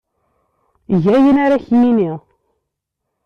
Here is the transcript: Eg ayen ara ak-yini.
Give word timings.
Eg 0.93 1.03
ayen 1.15 1.37
ara 1.43 1.55
ak-yini. 1.57 2.11